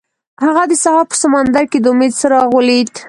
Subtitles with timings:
[0.43, 2.89] هغه د سهار په سمندر کې د امید څراغ ولید.